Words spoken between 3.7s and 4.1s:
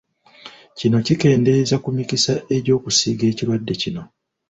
kino.